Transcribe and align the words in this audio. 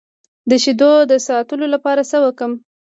د 0.49 0.51
شیدو 0.63 0.91
د 1.11 1.13
ساتلو 1.27 1.65
لپاره 1.73 2.01
څه 2.11 2.17
وکړم؟ 2.25 2.53